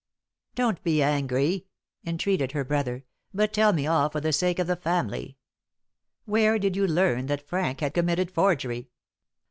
"Don't 0.55 0.81
be 0.83 1.03
angry!" 1.03 1.67
entreated 2.07 2.53
her 2.53 2.63
brother; 2.65 3.05
"but 3.35 3.53
tell 3.53 3.71
me 3.71 3.85
all 3.85 4.09
for 4.09 4.19
the 4.19 4.33
sake 4.33 4.57
of 4.57 4.65
the 4.65 4.75
family. 4.75 5.37
Where 6.25 6.57
did 6.57 6.75
you 6.75 6.87
learn 6.87 7.27
that 7.27 7.47
Frank 7.47 7.81
had 7.81 7.93
committed 7.93 8.31
forgery?" 8.31 8.89